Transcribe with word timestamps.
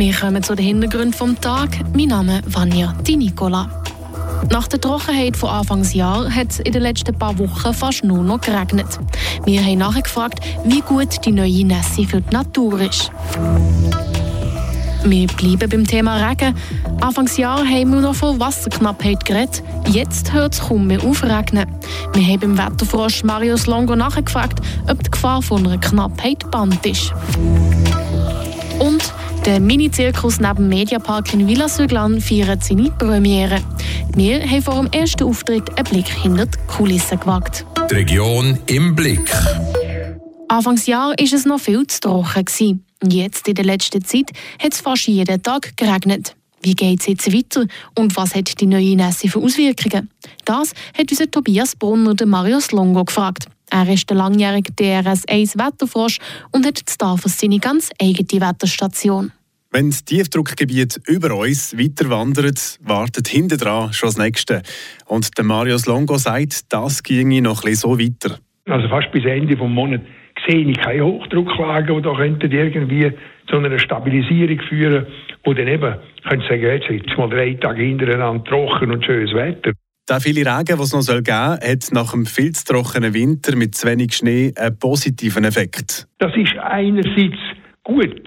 Wir 0.00 0.14
kommen 0.14 0.42
zu 0.42 0.54
den 0.54 0.64
Hintergründen 0.64 1.12
vom 1.12 1.38
Tag. 1.38 1.68
Mein 1.94 2.06
Name 2.06 2.38
ist 2.38 2.54
Vanja 2.54 2.94
Di 3.06 3.18
Nicola. 3.18 3.68
Nach 4.48 4.66
der 4.66 4.80
Trockenheit 4.80 5.36
von 5.36 5.50
Anfangsjahr 5.50 6.34
hat 6.34 6.52
es 6.52 6.60
in 6.60 6.72
den 6.72 6.80
letzten 6.80 7.14
paar 7.18 7.38
Wochen 7.38 7.74
fast 7.74 8.02
nur 8.02 8.24
noch 8.24 8.40
geregnet. 8.40 8.86
Wir 9.44 9.62
haben 9.62 9.76
nachgefragt, 9.76 10.40
wie 10.64 10.80
gut 10.80 11.22
die 11.26 11.32
neue 11.32 11.66
Nässe 11.66 12.06
für 12.06 12.22
die 12.22 12.34
Natur 12.34 12.80
ist. 12.80 13.10
Wir 15.04 15.26
bleiben 15.26 15.68
beim 15.68 15.86
Thema 15.86 16.30
Regen. 16.30 16.56
Anfangsjahr 17.02 17.58
haben 17.58 17.92
wir 17.92 18.00
noch 18.00 18.14
von 18.14 18.40
Wasserknappheit 18.40 19.26
geredet. 19.26 19.62
Jetzt 19.90 20.32
hört 20.32 20.54
es 20.54 20.60
kaum 20.60 20.86
mehr 20.86 21.04
auf 21.04 21.22
regnen. 21.22 21.66
Wir 22.14 22.26
haben 22.26 22.40
beim 22.40 22.56
Wetterfrosch 22.56 23.22
Marius 23.22 23.66
Longo 23.66 23.94
nachgefragt, 23.94 24.60
ob 24.88 25.04
die 25.04 25.10
Gefahr 25.10 25.42
von 25.42 25.66
einer 25.66 25.76
Knappheit 25.76 26.50
band 26.50 26.86
ist. 26.86 27.12
Und 28.78 29.12
der 29.46 29.60
Mini-Zirkus 29.60 30.40
neben 30.40 30.56
dem 30.56 30.68
Mediapark 30.68 31.32
in 31.32 31.46
Villa 31.46 31.68
Söglan 31.68 32.20
feiert 32.20 32.62
seine 32.64 32.90
Premiere. 32.90 33.60
Wir 34.14 34.40
haben 34.42 34.62
vor 34.62 34.74
dem 34.82 34.92
ersten 34.92 35.24
Auftritt 35.24 35.76
einen 35.76 35.84
Blick 35.88 36.08
hinter 36.08 36.46
die 36.46 36.58
Kulissen 36.66 37.18
gewagt. 37.18 37.64
Die 37.90 37.94
Region 37.94 38.58
im 38.66 38.94
Blick. 38.94 39.30
Anfangsjahr 40.48 41.10
war 41.10 41.16
es 41.18 41.44
noch 41.44 41.60
viel 41.60 41.86
zu 41.86 42.00
trocken. 42.00 42.84
Jetzt, 43.08 43.48
in 43.48 43.54
der 43.54 43.64
letzten 43.64 44.04
Zeit, 44.04 44.30
hat 44.62 44.74
es 44.74 44.80
fast 44.80 45.06
jeden 45.06 45.42
Tag 45.42 45.76
geregnet. 45.76 46.34
Wie 46.62 46.74
geht 46.74 47.00
es 47.00 47.06
jetzt 47.06 47.32
weiter 47.32 47.66
und 47.98 48.16
was 48.16 48.34
hat 48.34 48.60
die 48.60 48.66
neue 48.66 48.94
Nässe 48.94 49.28
für 49.28 49.38
Auswirkungen? 49.38 50.10
Das 50.44 50.72
hat 50.96 51.10
unser 51.10 51.30
Tobias 51.30 51.74
Brunner 51.74 52.14
den 52.14 52.28
Marius 52.28 52.72
Longo 52.72 53.04
gefragt. 53.04 53.46
Er 53.70 53.88
ist 53.88 54.10
der 54.10 54.16
langjährige 54.16 54.72
DRS-1-Wetterfrosch 54.72 56.18
und 56.52 56.66
hat 56.66 56.80
in 56.80 56.86
Tafels 56.98 57.38
seine 57.38 57.58
ganz 57.58 57.90
eigene 58.00 58.40
Wetterstation. 58.40 59.32
Wenn 59.72 59.90
das 59.90 60.04
Tiefdruckgebiet 60.04 61.00
über 61.06 61.36
uns 61.36 61.78
weiter 61.78 62.10
wandert, 62.10 62.78
wartet 62.82 63.28
hinten 63.28 63.56
dran 63.56 63.92
schon 63.92 64.08
das 64.08 64.18
Nächste. 64.18 64.62
Und 65.06 65.38
der 65.38 65.44
Marius 65.44 65.86
Longo 65.86 66.18
sagt, 66.18 66.72
das 66.72 67.04
ginge 67.04 67.40
noch 67.40 67.64
ein 67.64 67.76
so 67.76 67.96
weiter. 67.96 68.38
Also 68.66 68.88
fast 68.88 69.12
bis 69.12 69.24
Ende 69.24 69.54
des 69.54 69.68
Monats 69.68 70.04
sehe 70.46 70.68
ich 70.68 70.76
keine 70.78 71.04
Hochdrucklage, 71.04 71.94
die 71.94 72.02
da 72.02 72.14
könnten 72.16 72.50
irgendwie 72.50 73.12
zu 73.48 73.56
einer 73.56 73.78
Stabilisierung 73.78 74.60
führen 74.68 75.06
und 75.44 75.58
dann 75.58 75.68
eben 75.68 75.94
können 76.28 76.42
Sie 76.42 76.48
sagen, 76.48 76.62
jetzt 76.62 76.90
ist 76.90 77.18
mal 77.18 77.30
drei 77.30 77.54
Tage 77.54 77.82
hintereinander 77.82 78.44
trocken 78.44 78.90
und 78.90 79.04
schönes 79.04 79.34
Wetter. 79.34 79.72
Der 80.10 80.20
viele 80.20 80.40
Regen, 80.40 80.76
was 80.76 80.92
es 80.92 81.06
noch 81.08 81.14
geben 81.14 81.24
soll, 81.24 81.70
hat 81.70 81.92
nach 81.92 82.12
einem 82.12 82.26
viel 82.26 82.50
zu 82.50 82.64
trockenen 82.64 83.14
Winter 83.14 83.54
mit 83.54 83.76
zu 83.76 83.86
wenig 83.86 84.14
Schnee 84.14 84.52
einen 84.56 84.76
positiven 84.76 85.44
Effekt. 85.44 86.08
Das 86.18 86.32
ist 86.34 86.58
einerseits 86.58 87.38
gut 87.84 88.20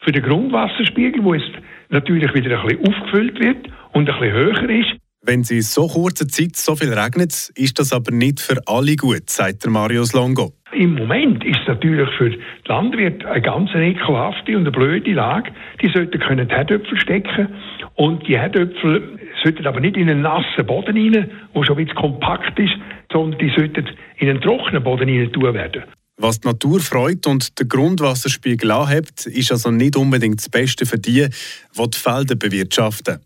für 0.00 0.12
den 0.12 0.22
Grundwasserspiegel, 0.22 1.24
wo 1.24 1.32
es 1.32 1.42
natürlich 1.88 2.34
wieder 2.34 2.60
ein 2.60 2.68
bisschen 2.68 2.86
aufgefüllt 2.86 3.40
wird 3.40 3.68
und 3.94 4.06
ein 4.10 4.20
bisschen 4.20 4.32
höher 4.34 4.68
ist. 4.68 5.00
Wenn 5.22 5.40
es 5.40 5.50
in 5.50 5.62
so 5.62 5.86
kurzer 5.86 6.28
Zeit 6.28 6.56
so 6.56 6.76
viel 6.76 6.92
regnet, 6.92 7.50
ist 7.56 7.78
das 7.78 7.94
aber 7.94 8.12
nicht 8.12 8.40
für 8.40 8.60
alle 8.66 8.94
gut, 8.94 9.30
sagt 9.30 9.64
der 9.64 9.70
Marius 9.70 10.12
Longo. 10.12 10.52
Im 10.74 10.94
Moment 10.94 11.42
ist 11.42 11.60
es 11.62 11.68
natürlich 11.68 12.10
für 12.18 12.28
die 12.28 12.40
Landwirte 12.66 13.30
eine 13.30 13.40
ganz 13.40 13.70
ekelhafte 13.74 14.58
und 14.58 14.64
eine 14.64 14.72
blöde 14.72 15.12
Lage. 15.12 15.52
Die 15.80 15.88
sollten 15.88 16.20
können 16.20 16.48
die 16.48 16.54
Herdöpfel 16.54 17.00
stecken 17.00 17.48
und 17.94 18.28
die 18.28 18.36
Herdöpfel 18.36 19.18
sollten 19.44 19.66
aber 19.66 19.80
nicht 19.80 19.96
in 19.96 20.08
einen 20.08 20.22
nassen 20.22 20.66
Boden 20.66 20.96
rein, 20.96 21.30
der 21.54 21.64
schon 21.64 21.76
bisschen 21.76 21.94
kompakt 21.94 22.58
ist, 22.58 22.72
sondern 23.12 23.38
die 23.38 23.52
sollten 23.54 23.88
in 24.16 24.30
einen 24.30 24.40
trockenen 24.40 24.82
Boden 24.82 25.08
rein 25.08 25.32
tun 25.32 25.54
werden. 25.54 25.84
Was 26.16 26.40
die 26.40 26.48
Natur 26.48 26.80
freut 26.80 27.26
und 27.26 27.58
den 27.58 27.68
Grundwasserspiegel 27.68 28.70
anhebt, 28.70 29.26
ist 29.26 29.50
also 29.50 29.70
nicht 29.70 29.96
unbedingt 29.96 30.38
das 30.38 30.48
Beste 30.48 30.86
für 30.86 30.98
die, 30.98 31.26
die 31.26 31.90
die 31.90 31.98
Felder 31.98 32.36
bewirtschaften. 32.36 33.18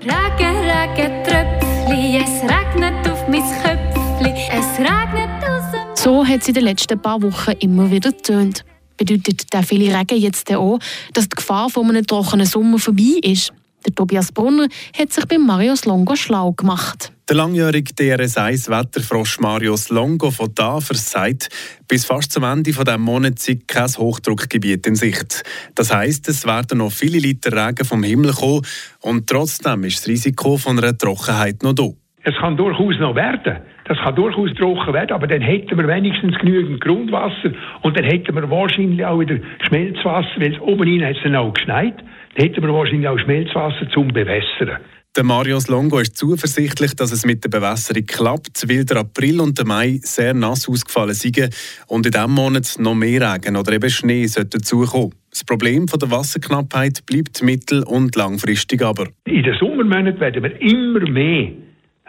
Regen, 0.00 0.56
Regen, 0.66 1.24
Tröpfli, 1.24 2.16
es 2.16 2.42
regnet 2.42 3.08
auf 3.08 3.28
mein 3.28 3.42
Köpfli, 3.42 4.32
es 4.50 4.78
regnet 4.78 5.44
aus 5.48 6.02
So 6.02 6.26
hat 6.26 6.40
es 6.40 6.48
in 6.48 6.54
den 6.54 6.64
letzten 6.64 7.00
paar 7.00 7.22
Wochen 7.22 7.52
immer 7.60 7.90
wieder 7.90 8.10
getönt. 8.10 8.64
Bedeutet 8.96 9.52
der 9.52 9.62
viele 9.62 9.96
Regen 9.96 10.18
jetzt 10.18 10.52
auch, 10.52 10.80
dass 11.14 11.28
die 11.28 11.36
Gefahr 11.36 11.70
von 11.70 11.88
einem 11.88 12.04
trockenen 12.04 12.46
Sommer 12.46 12.80
vorbei 12.80 13.20
ist? 13.22 13.52
Der 13.86 13.94
Tobias 13.94 14.32
Brunner 14.32 14.68
hat 14.98 15.12
sich 15.12 15.24
bei 15.26 15.38
Marius 15.38 15.84
Longo 15.84 16.16
schlau 16.16 16.52
gemacht. 16.52 17.12
Der 17.28 17.36
langjährige 17.36 17.92
DRS1-Wetterfrosch 17.92 19.38
Marius 19.40 19.90
Longo 19.90 20.30
von 20.30 20.54
Tafers 20.54 21.10
sagt, 21.10 21.50
bis 21.86 22.06
fast 22.06 22.32
zum 22.32 22.44
Ende 22.44 22.72
dieses 22.72 22.98
Monats 22.98 23.44
sind 23.44 23.68
kein 23.68 23.86
Hochdruckgebiet 23.88 24.86
in 24.86 24.96
Sicht. 24.96 25.42
Das 25.74 25.92
heisst, 25.92 26.26
es 26.28 26.46
werden 26.46 26.78
noch 26.78 26.90
viele 26.90 27.18
Liter 27.18 27.52
Regen 27.52 27.84
vom 27.84 28.02
Himmel 28.02 28.32
kommen 28.32 28.62
und 29.00 29.26
trotzdem 29.26 29.84
ist 29.84 29.98
das 29.98 30.06
Risiko 30.06 30.56
von 30.56 30.78
einer 30.78 30.96
Trockenheit 30.96 31.62
noch 31.62 31.74
da. 31.74 31.90
Es 32.28 32.36
kann 32.36 32.58
durchaus 32.58 32.98
noch 32.98 33.14
werden. 33.14 33.56
Das 33.86 33.96
kann 34.00 34.14
durchaus 34.14 34.52
trocken 34.52 34.92
werden, 34.92 35.12
aber 35.12 35.26
dann 35.26 35.40
hätten 35.40 35.78
wir 35.78 35.88
wenigstens 35.88 36.36
genügend 36.38 36.78
Grundwasser 36.82 37.52
und 37.80 37.98
dann 37.98 38.04
hätten 38.04 38.34
wir 38.34 38.50
wahrscheinlich 38.50 39.02
auch 39.02 39.18
wieder 39.18 39.38
Schmelzwasser, 39.66 40.28
weil 40.36 40.52
es 40.52 40.60
oben 40.60 40.82
rein 40.82 41.08
hat 41.08 41.16
es 41.16 41.22
dann 41.22 41.36
auch 41.36 41.54
geschneit, 41.54 41.94
dann 41.96 42.46
hätten 42.46 42.62
wir 42.62 42.74
wahrscheinlich 42.74 43.08
auch 43.08 43.18
Schmelzwasser 43.18 43.88
zum 43.94 44.08
Bewässern. 44.08 44.76
Der 45.16 45.24
Marius 45.24 45.68
Longo 45.68 46.00
ist 46.00 46.18
zuversichtlich, 46.18 46.94
dass 46.96 47.12
es 47.12 47.24
mit 47.24 47.42
der 47.44 47.48
Bewässerung 47.48 48.04
klappt, 48.04 48.68
weil 48.68 48.84
der 48.84 48.98
April 48.98 49.40
und 49.40 49.56
der 49.56 49.64
Mai 49.64 49.98
sehr 50.02 50.34
nass 50.34 50.68
ausgefallen 50.68 51.14
sind 51.14 51.48
und 51.86 52.04
in 52.04 52.12
diesem 52.12 52.30
Monat 52.32 52.76
noch 52.78 52.94
mehr 52.94 53.32
Regen 53.32 53.56
oder 53.56 53.72
eben 53.72 53.88
Schnee 53.88 54.26
dazukommen. 54.26 55.14
Das 55.30 55.44
Problem 55.44 55.88
von 55.88 55.98
der 55.98 56.10
Wasserknappheit 56.10 57.06
bleibt 57.06 57.42
mittel- 57.42 57.84
und 57.84 58.14
langfristig 58.16 58.82
aber. 58.82 59.06
In 59.24 59.42
den 59.42 59.54
Sommermonaten 59.58 60.20
werden 60.20 60.42
wir 60.42 60.60
immer 60.60 61.08
mehr 61.08 61.52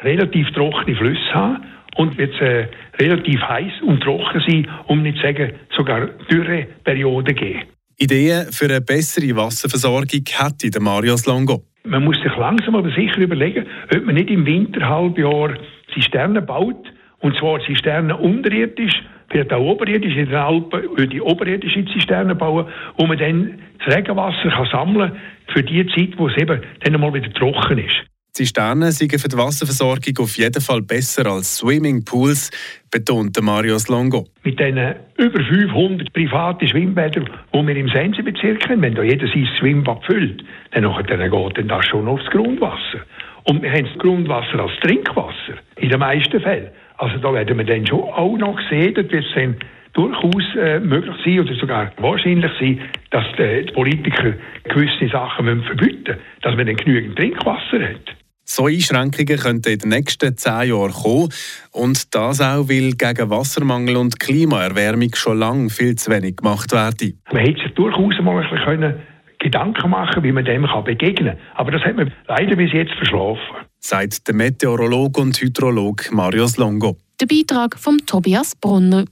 relativ 0.04 0.50
trockene 0.52 0.96
Flüsse 0.96 1.34
haben 1.34 1.64
und 1.98 2.18
wird 2.18 2.40
äh, 2.42 2.68
relativ 3.00 3.42
heiß 3.42 3.82
und 3.86 4.02
trocken 4.02 4.42
sein, 4.48 4.68
um 4.88 5.02
nicht 5.02 5.18
zu 5.18 5.24
sagen, 5.24 5.54
sogar 5.76 6.08
Dürreperioden 6.32 7.36
geben. 7.36 7.64
Ideen 7.98 8.48
für 8.52 8.66
eine 8.66 8.82
bessere 8.82 9.36
Wasserversorgung 9.36 10.24
hätte 10.30 10.70
der 10.70 10.82
Marius 10.82 11.26
Longo. 11.26 11.64
Man 11.84 12.06
muss 12.06 12.18
sich 12.22 12.36
langsam 12.38 12.76
aber 12.76 12.90
sicher 12.92 13.18
überlegen, 13.18 13.66
ob 13.94 14.06
man 14.06 14.16
nicht 14.16 14.30
im 14.30 14.46
Winterhalbjahr 14.46 15.56
Zisternen 15.94 16.46
baut, 16.46 16.94
und 17.20 17.38
zwar 17.38 17.60
Zisternen 17.66 18.12
unterirdisch, 18.12 19.04
vielleicht 19.30 19.52
auch 19.52 19.60
oberirdisch 19.62 20.16
in 20.16 20.28
den 20.28 20.36
Alpen, 20.36 21.10
die 21.10 21.22
oberirdische 21.22 21.86
Zisternen 21.86 22.38
bauen, 22.38 22.68
wo 22.98 23.06
man 23.06 23.18
dann 23.18 23.60
das 23.84 23.96
Regenwasser 23.96 24.50
kann 24.50 24.68
sammeln 24.72 25.12
kann 25.12 25.20
für 25.54 25.64
die 25.64 25.86
Zeit, 25.88 26.18
wo 26.18 26.28
es 26.28 26.38
eben 26.38 26.62
dann 26.82 26.96
einmal 26.96 27.14
wieder 27.14 27.32
trocken 27.34 27.80
ist. 27.80 28.06
Zisternen 28.32 28.92
sind 28.92 29.20
für 29.20 29.28
die 29.28 29.38
Wasserversorgung 29.38 30.18
auf 30.20 30.38
jeden 30.38 30.62
Fall 30.62 30.82
besser 30.82 31.26
als 31.26 31.58
Swimmingpools, 31.58 32.52
betont 32.92 33.42
Marius 33.42 33.88
Longo. 33.88 34.28
Mit 34.44 34.60
den 34.60 34.78
über 35.18 35.44
500 35.44 36.14
privaten 36.14 36.68
Schwimmbädern, 36.68 37.30
die 37.54 37.68
wir 37.68 37.76
im 37.76 37.90
Sensebezirk 37.90 38.70
haben, 38.70 38.82
wenn 38.82 38.96
da 38.96 39.04
jeder 39.04 39.28
sein 39.28 39.48
Schwimmbad 39.58 40.04
füllt, 40.06 40.44
dann, 40.72 40.84
dann 40.84 41.32
geht 41.32 41.72
das 41.72 41.86
schon 41.86 42.08
aufs 42.08 42.26
Grundwasser. 42.28 43.02
Und 43.44 43.64
wir 43.64 43.72
haben 43.72 43.86
das 43.86 43.98
Grundwasser 43.98 44.60
als 44.60 44.80
Trinkwasser, 44.82 45.56
in 45.78 45.90
den 45.90 46.00
meisten 46.00 46.40
Fällen. 46.40 46.70
Also 47.00 47.18
da 47.18 47.34
werden 47.34 47.58
wir 47.58 47.64
dann 47.64 47.88
schon 47.88 48.02
auch 48.02 48.38
noch 48.38 48.60
sehen, 48.70 48.94
dass 48.94 49.06
es 49.06 49.26
dann 49.34 49.56
durchaus 49.94 50.44
äh, 50.58 50.82
möglich 50.82 51.16
sein 51.24 51.40
oder 51.40 51.56
sogar 51.56 51.92
wahrscheinlich 51.98 52.52
sein, 52.60 52.82
dass 53.12 53.26
die, 53.38 53.66
die 53.66 53.74
Politiker 53.74 54.34
gewisse 54.66 55.08
Sachen 55.10 55.64
verbieten 55.64 56.04
müssen, 56.04 56.22
dass 56.42 56.56
man 56.58 56.68
dann 56.68 56.76
genügend 56.76 57.18
Trinkwasser 57.18 57.82
hat. 57.82 58.16
So 58.44 58.66
Einschränkungen 58.66 59.40
könnten 59.40 59.72
in 59.72 59.80
den 59.80 59.90
nächsten 59.90 60.36
zehn 60.36 60.70
Jahren 60.70 60.92
kommen. 60.92 61.30
Und 61.72 62.14
das 62.14 62.42
auch, 62.42 62.68
weil 62.68 62.92
gegen 62.92 63.30
Wassermangel 63.30 63.96
und 63.96 64.20
Klimaerwärmung 64.20 65.16
schon 65.16 65.40
lange 65.40 65.70
viel 65.70 65.96
zu 65.96 66.12
wenig 66.12 66.38
gemacht 66.38 66.74
werden. 66.74 67.22
Man 67.32 67.46
hätte 67.46 67.62
sich 67.62 67.74
durchaus 67.76 68.20
mal 68.22 68.44
ein 68.44 68.50
bisschen 68.50 68.96
Gedanken 69.40 69.90
machen 69.90 70.22
wie 70.22 70.34
man 70.34 70.44
dem 70.44 70.68
begegnen 70.84 71.38
kann. 71.38 71.38
Aber 71.56 71.72
das 71.72 71.82
hat 71.84 71.96
man 71.96 72.12
leider 72.28 72.58
bis 72.58 72.74
jetzt 72.74 72.92
verschlafen. 72.96 73.69
Sagt 73.80 74.28
der 74.28 74.36
Meteorologe 74.36 75.22
und 75.22 75.40
Hydrologe 75.40 76.10
Marius 76.12 76.58
Longo. 76.58 76.98
Der 77.20 77.26
Beitrag 77.26 77.78
von 77.78 77.98
Tobias 78.06 78.56
Brunner. 78.56 79.06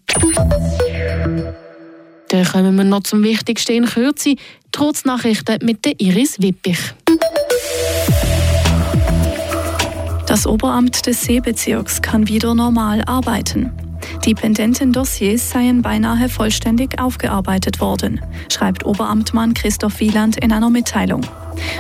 Dann 2.30 2.46
kommen 2.46 2.75
wir 2.75 2.84
noch 2.84 3.04
zum 3.04 3.24
Wichtigsten 3.24 3.72
in 3.72 3.86
Kürze, 3.86 4.36
trotz 4.72 5.06
Nachrichten 5.06 5.66
mit 5.66 5.86
der 5.86 6.00
Iris 6.00 6.42
Wippich. 6.42 6.80
Das 10.28 10.46
Oberamt 10.46 11.06
des 11.06 11.22
Seebezirks 11.24 12.02
kann 12.02 12.28
wieder 12.28 12.54
normal 12.54 13.02
arbeiten. 13.06 13.72
Die 14.25 14.33
Pendentendossiers 14.33 15.50
seien 15.50 15.81
beinahe 15.81 16.30
vollständig 16.30 17.00
aufgearbeitet 17.00 17.80
worden, 17.80 18.21
schreibt 18.51 18.86
Oberamtmann 18.86 19.54
Christoph 19.54 20.00
Wieland 20.00 20.38
in 20.38 20.51
einer 20.51 20.69
Mitteilung. 20.69 21.21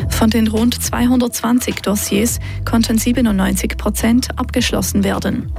Von 0.09 0.29
den 0.29 0.47
rund 0.47 0.81
220 0.81 1.81
Dossiers 1.81 2.39
konnten 2.65 2.97
97 2.97 3.77
Prozent 3.77 4.29
abgeschlossen 4.37 5.03
werden. 5.03 5.51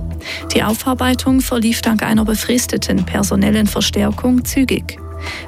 Die 0.55 0.63
Aufarbeitung 0.63 1.41
verlief 1.41 1.81
dank 1.81 2.03
einer 2.03 2.25
befristeten 2.25 3.05
personellen 3.05 3.67
Verstärkung 3.67 4.45
zügig. 4.45 4.99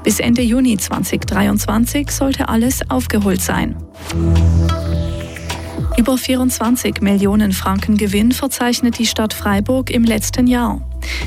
Bis 0.03 0.21
Ende 0.21 0.43
Juni 0.43 0.77
2023 0.77 2.11
sollte 2.11 2.49
alles 2.49 2.89
aufgeholt 2.91 3.41
sein. 3.41 3.77
Über 5.97 6.17
24 6.17 7.01
Millionen 7.03 7.53
Franken 7.53 7.97
Gewinn 7.97 8.33
verzeichnet 8.33 8.99
die 8.99 9.07
Stadt 9.07 9.35
Freiburg 9.35 9.91
im 9.91 10.05
letzten 10.05 10.47
Jahr. 10.47 10.81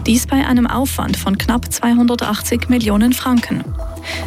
Dies 0.06 0.28
bei 0.28 0.46
einem 0.46 0.68
Aufwand 0.68 1.18
von 1.18 1.38
knapp 1.38 1.72
280 1.72 2.70
Millionen 2.70 3.14
Franken. 3.14 3.64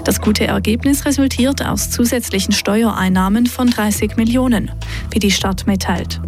Das 0.04 0.20
gute 0.20 0.46
Ergebnis 0.46 1.04
resultiert 1.04 1.64
aus 1.64 1.90
zusätzlichen 1.90 2.52
Steuereinnahmen 2.52 3.46
von 3.46 3.68
30 3.68 4.16
Millionen, 4.16 4.70
wie 5.10 5.18
die 5.18 5.30
Stadt 5.30 5.66
mitteilt. 5.66 6.20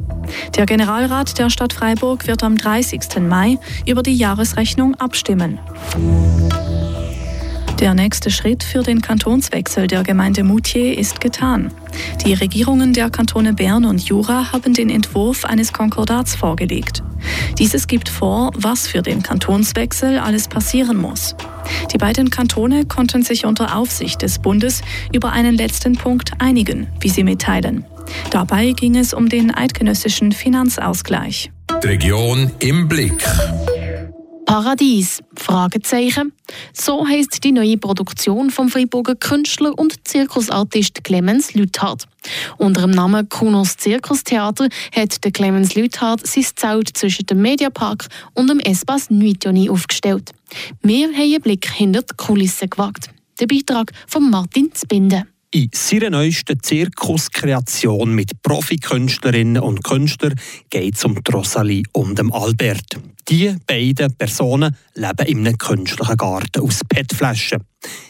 Der 0.57 0.67
Generalrat 0.67 1.39
der 1.39 1.51
Stadt 1.51 1.73
Freiburg 1.73 2.27
wird 2.27 2.43
am 2.43 2.57
30. 2.57 3.21
Mai 3.21 3.59
über 3.87 4.03
die 4.03 4.15
Jahresrechnung 4.15 4.95
abstimmen. 4.97 5.59
Der 7.81 7.95
nächste 7.95 8.31
Schritt 8.31 8.65
für 8.65 8.83
den 8.83 9.01
Kantonswechsel 9.01 9.87
der 9.87 10.03
Gemeinde 10.03 10.43
Moutier 10.43 10.99
ist 10.99 11.21
getan. 11.21 11.71
Die 12.27 12.35
Regierungen 12.35 12.93
der 12.93 13.09
Kantone 13.09 13.55
Bern 13.55 13.85
und 13.85 14.03
Jura 14.03 14.53
haben 14.53 14.75
den 14.75 14.91
Entwurf 14.91 15.45
eines 15.45 15.73
Konkordats 15.73 16.35
vorgelegt. 16.35 17.05
Dieses 17.59 17.87
gibt 17.87 18.09
vor, 18.09 18.51
was 18.55 18.87
für 18.87 19.03
den 19.03 19.23
Kantonswechsel 19.23 20.19
alles 20.19 20.49
passieren 20.49 20.97
muss. 20.97 21.35
Die 21.93 21.99
beiden 21.99 22.31
Kantone 22.31 22.85
konnten 22.85 23.23
sich 23.23 23.45
unter 23.45 23.77
Aufsicht 23.77 24.23
des 24.23 24.39
Bundes 24.39 24.83
über 25.13 25.33
einen 25.33 25.55
letzten 25.55 25.97
Punkt 25.97 26.33
einigen, 26.39 26.87
wie 27.01 27.09
sie 27.09 27.25
mitteilen. 27.25 27.85
Dabei 28.31 28.73
ging 28.73 28.97
es 28.97 29.13
um 29.13 29.29
den 29.29 29.55
eidgenössischen 29.55 30.33
Finanzausgleich. 30.33 31.51
Die 31.83 31.87
Region 31.87 32.51
im 32.61 32.89
Blick. 32.89 33.23
Paradies? 34.49 35.23
Fragezeichen. 35.37 36.33
So 36.73 37.07
heißt 37.07 37.45
die 37.45 37.53
neue 37.53 37.77
Produktion 37.77 38.49
vom 38.49 38.71
Freiburger 38.71 39.15
Künstler 39.15 39.79
und 39.79 40.09
Zirkusartist 40.09 41.05
Clemens 41.05 41.53
Lüthardt. 41.53 42.07
Unter 42.57 42.81
dem 42.81 42.93
Namen 42.93 43.29
Kunos 43.29 43.77
Zirkustheater 43.77 44.71
hat 44.97 45.23
der 45.23 45.33
Clemens 45.33 45.75
Lüthardt 45.75 46.27
sein 46.27 46.47
Zelt 46.57 46.97
zwischen 46.97 47.27
dem 47.27 47.43
Mediapark 47.43 48.09
und 48.33 48.49
dem 48.49 48.59
Espace 48.61 49.11
Nuitoni 49.11 49.69
aufgestellt. 49.69 50.33
Wir 50.81 51.09
haben 51.09 51.15
einen 51.15 51.43
Blick 51.43 51.71
hinter 51.71 52.01
die 52.01 52.17
Kulissen 52.17 52.71
gewagt. 52.71 53.11
Der 53.41 53.47
Beitrag 53.49 53.93
von 54.07 54.31
Martin 54.31 54.73
Zbinde. 54.73 55.27
In 55.51 55.71
seiner 55.73 56.11
neuesten 56.11 56.63
Zirkuskreation 56.63 58.15
mit 58.15 58.43
Profikünstlerinnen 58.43 59.63
und 59.63 59.83
Künstlern 59.83 60.35
geht 60.69 60.97
es 60.97 61.07
um 61.07 61.17
Rosalie 61.33 61.85
und 61.93 62.19
dem 62.19 62.31
Albert. 62.35 62.99
Die 63.31 63.57
beiden 63.67 64.15
Personen 64.15 64.77
leben 64.95 65.27
in 65.27 65.47
einem 65.47 65.57
künstlichen 65.57 66.19
Garten 66.19 66.61
aus 66.61 66.83
PET-Flaschen. 66.87 67.65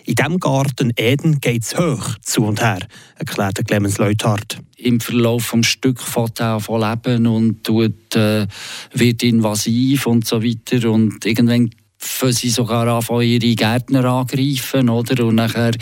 In 0.06 0.17
diesem 0.17 0.40
Garten 0.40 0.93
Eden 0.96 1.40
geht 1.40 1.62
es 1.62 1.79
hoch 1.79 2.17
zu 2.23 2.44
und 2.44 2.61
her, 2.61 2.81
erklärt 3.14 3.64
Clemens 3.69 3.99
Leuthardt. 3.99 4.58
Im 4.76 4.99
Verlauf 4.99 5.52
des 5.52 5.67
Stück 5.69 6.00
fährt 6.00 6.40
er 6.40 6.58
von 6.58 6.81
leben 6.81 7.29
und 7.29 7.62
tut, 7.62 8.17
äh, 8.17 8.49
wird 8.94 9.23
invasiv 9.23 10.08
und 10.08 10.26
so 10.26 10.43
weiter. 10.43 10.90
Und 10.90 11.25
irgendwann 11.25 11.70
fangen 11.99 12.32
sie 12.32 12.50
sogar 12.50 12.88
an, 12.88 13.23
ihre 13.23 13.55
Gärtner 13.55 14.05
angreifen. 14.06 14.88
Oder? 14.88 15.25
Und 15.25 15.37
nachher 15.37 15.73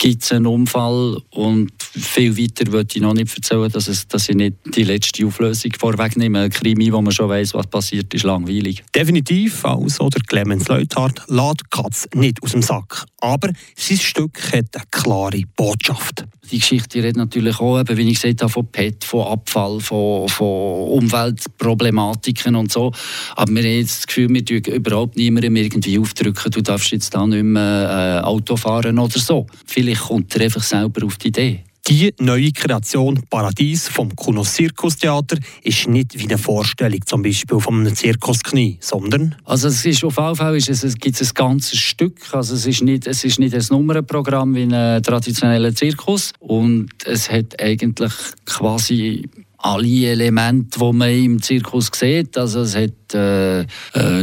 gibt 0.00 0.22
es 0.22 0.32
einen 0.32 0.46
Unfall 0.46 1.20
und 1.28 1.70
viel 1.78 2.36
weiter 2.38 2.72
würde 2.72 2.88
ich 2.94 3.02
noch 3.02 3.12
nicht 3.12 3.36
erzählen, 3.36 3.70
dass, 3.70 3.86
es, 3.86 4.08
dass 4.08 4.30
ich 4.30 4.34
nicht 4.34 4.56
die 4.74 4.82
letzte 4.82 5.26
Auflösung 5.26 5.72
vorwegnehme. 5.78 6.40
Ein 6.40 6.50
Krimi, 6.50 6.90
wo 6.90 7.02
man 7.02 7.12
schon 7.12 7.28
weiß, 7.28 7.52
was 7.52 7.66
passiert, 7.66 8.12
ist 8.14 8.24
langweilig. 8.24 8.82
Definitiv, 8.94 9.62
also 9.62 10.08
der 10.08 10.22
Clemens 10.22 10.68
Leuthardt 10.68 11.20
lässt 11.28 11.70
Katz 11.70 12.08
nicht 12.14 12.42
aus 12.42 12.52
dem 12.52 12.62
Sack. 12.62 13.04
Aber 13.20 13.50
sein 13.76 13.98
Stück 13.98 14.40
hat 14.52 14.74
eine 14.74 14.84
klare 14.90 15.42
Botschaft. 15.54 16.24
Die 16.50 16.58
Geschichte 16.58 16.98
redet 16.98 17.16
natürlich 17.16 17.60
auch, 17.60 17.78
eben, 17.78 17.96
wie 17.96 18.10
ich 18.10 18.20
gesagt 18.20 18.42
habe, 18.42 18.50
von 18.50 18.66
PET, 18.66 19.04
von 19.04 19.26
Abfall, 19.26 19.78
von, 19.80 20.28
von 20.28 20.88
Umweltproblematiken 20.88 22.56
und 22.56 22.72
so. 22.72 22.92
Aber 23.36 23.52
wir 23.52 23.62
haben 23.62 23.78
jetzt 23.78 23.98
das 23.98 24.06
Gefühl, 24.08 24.30
wir 24.30 24.42
dürfen 24.42 24.74
überhaupt 24.74 25.16
niemandem 25.16 25.54
irgendwie 25.54 25.98
aufdrücken, 25.98 26.50
du 26.50 26.62
darfst 26.62 26.90
jetzt 26.90 27.14
da 27.14 27.26
nicht 27.26 27.44
mehr 27.44 28.22
äh, 28.22 28.26
Auto 28.26 28.56
fahren 28.56 28.98
oder 28.98 29.18
so. 29.18 29.46
Vielleicht 29.90 30.06
kommt 30.06 30.36
er 30.36 30.42
einfach 30.42 30.62
selber 30.62 31.04
auf 31.04 31.16
die 31.16 31.28
Idee. 31.28 31.64
Die 31.88 32.14
neue 32.20 32.52
Kreation 32.52 33.20
Paradies 33.28 33.88
vom 33.88 34.14
Kuno 34.14 34.44
Zirkustheater 34.44 35.36
ist 35.64 35.88
nicht 35.88 36.16
wie 36.16 36.26
eine 36.26 36.38
Vorstellung 36.38 37.04
zum 37.04 37.22
Beispiel 37.22 37.58
von 37.58 37.80
einem 37.80 37.96
Zirkusknie, 37.96 38.78
sondern... 38.80 39.34
Also 39.44 39.66
es 39.66 39.84
ist 39.84 40.04
auf 40.04 40.16
jeden 40.16 40.36
Fall 40.36 40.56
ist 40.56 40.68
es, 40.68 40.84
es 40.84 40.96
gibt 40.96 41.20
ein 41.20 41.28
ganzes 41.34 41.80
Stück, 41.80 42.20
also 42.32 42.54
es 42.54 42.66
ist 42.66 42.82
nicht, 42.82 43.08
es 43.08 43.24
ist 43.24 43.40
nicht 43.40 43.52
ein 43.52 43.64
Nummernprogramm 43.70 44.54
wie 44.54 44.72
ein 44.72 45.02
traditioneller 45.02 45.74
Zirkus 45.74 46.32
und 46.38 46.90
es 47.04 47.28
hat 47.28 47.60
eigentlich 47.60 48.12
quasi 48.46 49.28
alle 49.58 50.06
Elemente, 50.06 50.78
die 50.78 50.92
man 50.92 51.10
im 51.10 51.42
Zirkus 51.42 51.90
sieht. 51.92 52.38
Also 52.38 52.60
es 52.60 52.76
hat 52.76 52.92
äh, 53.14 53.60
äh, 53.60 53.66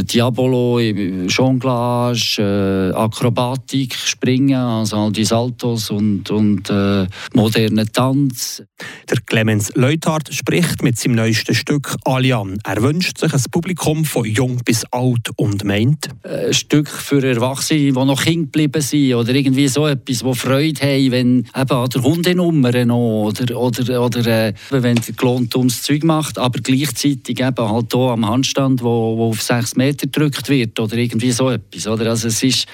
Diabolo, 0.02 0.80
Jonglage, 0.80 2.38
äh, 2.38 2.96
Akrobatik, 2.96 3.94
Springen, 3.94 4.54
also 4.54 4.96
all 4.96 5.12
die 5.12 5.24
Saltos 5.24 5.90
und, 5.90 6.30
und 6.30 6.70
äh, 6.70 7.06
modernen 7.34 7.90
Tanz. 7.92 8.62
Der 9.10 9.18
Clemens 9.26 9.72
Leuthardt 9.74 10.32
spricht 10.32 10.82
mit 10.82 10.98
seinem 10.98 11.16
neuesten 11.16 11.54
Stück 11.54 11.96
Alian. 12.04 12.58
Er 12.64 12.82
wünscht 12.82 13.18
sich 13.18 13.32
ein 13.32 13.42
Publikum 13.50 14.04
von 14.04 14.24
jung 14.24 14.60
bis 14.64 14.84
alt 14.90 15.30
und 15.36 15.64
meint... 15.64 16.08
Ein 16.22 16.52
Stück 16.52 16.88
für 16.88 17.26
Erwachsene, 17.26 17.80
die 17.80 17.92
noch 17.92 18.22
Kind 18.22 18.52
geblieben 18.52 18.82
sind 18.82 19.14
oder 19.14 19.34
irgendwie 19.34 19.68
so 19.68 19.86
etwas, 19.86 20.18
die 20.18 20.34
Freude 20.34 20.80
haben, 20.80 21.10
wenn 21.10 21.38
eben 21.38 21.72
an 21.72 21.90
der 21.90 22.02
Hundenummer 22.02 22.84
noch 22.84 23.28
oder, 23.28 23.58
oder, 23.58 24.02
oder 24.02 24.26
äh, 24.26 24.54
wenn 24.70 24.96
der 24.96 25.14
gelohnt 25.14 25.54
ums 25.56 25.82
Zeug 25.82 26.04
macht, 26.04 26.38
aber 26.38 26.60
gleichzeitig 26.60 27.40
eben 27.40 27.68
halt 27.68 27.92
hier 27.92 28.10
am 28.10 28.26
Handstand 28.26 28.77
wo, 28.82 29.16
wo 29.16 29.28
auf 29.30 29.42
sechs 29.42 29.76
Meter 29.76 30.06
gedrückt 30.06 30.48
wird 30.48 30.78
oder 30.78 30.96
irgendwie 30.96 31.32
so 31.32 31.50
etwas. 31.50 31.86
Oder? 31.86 32.10
Also 32.10 32.28
es 32.28 32.42
ist, 32.42 32.66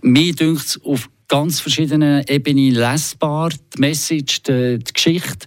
mir 0.00 0.34
dünkt 0.34 0.80
auf 0.84 1.08
ganz 1.28 1.60
verschiedenen 1.60 2.24
Ebenen 2.28 2.74
lesbar, 2.74 3.50
die 3.50 3.80
Message, 3.80 4.42
die, 4.42 4.78
die 4.78 4.92
Geschichte. 4.92 5.46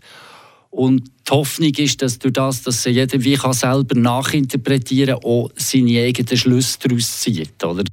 Und 0.72 1.08
die 1.28 1.32
Hoffnung 1.32 1.72
ist, 1.78 2.02
dass 2.02 2.20
durch 2.20 2.34
das, 2.34 2.64
dass 2.64 2.84
jeder 2.86 3.24
wie 3.24 3.36
kann 3.36 3.54
selber 3.54 3.98
nachinterpretieren 3.98 5.20
kann, 5.20 5.24
auch 5.24 5.50
seine 5.56 6.02
eigenen 6.02 6.38
Schlüsse 6.38 6.80
daraus 6.82 7.20
zieht. 7.20 7.64
Oder? 7.64 7.84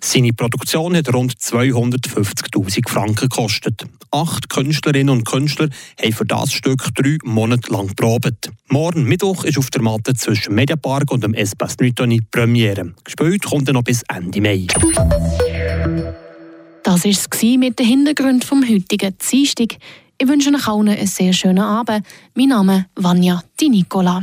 Seine 0.00 0.32
Produktion 0.32 0.96
hat 0.96 1.12
rund 1.12 1.34
250.000 1.34 2.88
Franken 2.88 3.28
gekostet. 3.28 3.84
Acht 4.10 4.50
Künstlerinnen 4.50 5.10
und 5.10 5.24
Künstler 5.24 5.68
haben 6.00 6.12
für 6.12 6.24
das 6.24 6.52
Stück 6.52 6.94
drei 6.94 7.16
Monate 7.24 7.72
lang 7.72 7.94
probiert. 7.94 8.50
Morgen 8.68 9.04
Mittwoch 9.04 9.44
ist 9.44 9.58
auf 9.58 9.70
der 9.70 9.82
Matte 9.82 10.14
zwischen 10.14 10.54
Mediapark 10.54 11.10
und 11.10 11.24
dem 11.24 11.34
Espace 11.34 11.78
Newtoni 11.80 12.20
Premiere. 12.30 12.92
Gespielt 13.04 13.44
kommt 13.44 13.68
er 13.68 13.74
noch 13.74 13.84
bis 13.84 14.02
Ende 14.08 14.40
Mai. 14.40 14.66
Das 16.82 17.04
war 17.04 17.10
es 17.10 17.42
mit 17.42 17.78
dem 17.78 17.86
Hintergrund 17.86 18.44
vom 18.44 18.62
heutigen 18.68 19.14
Dienstag. 19.30 19.76
Ich 20.18 20.28
wünsche 20.28 20.50
euch 20.50 20.68
allen 20.68 20.88
einen 20.88 21.06
sehr 21.06 21.32
schönen 21.32 21.60
Abend. 21.60 22.06
Mein 22.34 22.48
Name 22.48 22.86
ist 22.94 23.04
Vanja 23.04 23.42
Di 23.60 23.68
Nicola. 23.68 24.22